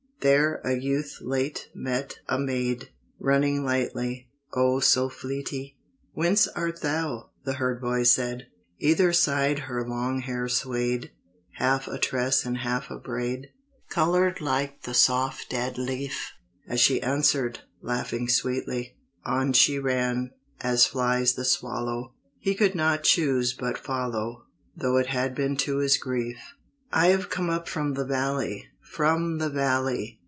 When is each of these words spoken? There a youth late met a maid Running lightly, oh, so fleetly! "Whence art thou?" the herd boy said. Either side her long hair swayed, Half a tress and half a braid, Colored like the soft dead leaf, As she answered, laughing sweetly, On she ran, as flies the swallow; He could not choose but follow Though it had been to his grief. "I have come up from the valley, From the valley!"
There 0.23 0.61
a 0.63 0.75
youth 0.77 1.17
late 1.19 1.71
met 1.73 2.19
a 2.29 2.37
maid 2.37 2.91
Running 3.17 3.65
lightly, 3.65 4.29
oh, 4.55 4.79
so 4.79 5.09
fleetly! 5.09 5.77
"Whence 6.13 6.47
art 6.49 6.81
thou?" 6.81 7.31
the 7.43 7.53
herd 7.53 7.81
boy 7.81 8.03
said. 8.03 8.45
Either 8.77 9.13
side 9.13 9.57
her 9.61 9.83
long 9.83 10.19
hair 10.19 10.47
swayed, 10.47 11.09
Half 11.53 11.87
a 11.87 11.97
tress 11.97 12.45
and 12.45 12.59
half 12.59 12.91
a 12.91 12.99
braid, 12.99 13.49
Colored 13.89 14.41
like 14.41 14.83
the 14.83 14.93
soft 14.93 15.49
dead 15.49 15.79
leaf, 15.79 16.33
As 16.67 16.79
she 16.79 17.01
answered, 17.01 17.61
laughing 17.81 18.29
sweetly, 18.29 18.97
On 19.25 19.53
she 19.53 19.79
ran, 19.79 20.33
as 20.59 20.85
flies 20.85 21.33
the 21.33 21.45
swallow; 21.45 22.13
He 22.37 22.53
could 22.53 22.75
not 22.75 23.01
choose 23.01 23.53
but 23.53 23.75
follow 23.75 24.43
Though 24.77 24.97
it 24.97 25.07
had 25.07 25.33
been 25.33 25.57
to 25.65 25.77
his 25.79 25.97
grief. 25.97 26.37
"I 26.93 27.07
have 27.07 27.27
come 27.31 27.49
up 27.49 27.67
from 27.67 27.95
the 27.95 28.05
valley, 28.05 28.67
From 28.81 29.37
the 29.37 29.47
valley!" 29.49 30.17